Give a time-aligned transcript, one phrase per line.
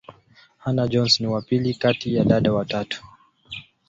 [0.57, 3.03] Hannah-Jones ni wa pili kati ya dada watatu.